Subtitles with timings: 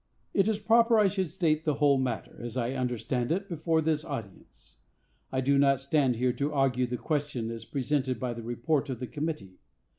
[0.33, 4.03] "It is proper I should state the whole matter, as I understand it, before this
[4.03, 4.77] audience.
[5.31, 8.99] I do not stand here to argue the question as presented by the report of
[8.99, 9.59] the committee.